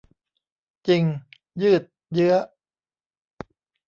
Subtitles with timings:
[0.87, 1.03] จริง
[1.61, 2.35] ยืดเยื้อ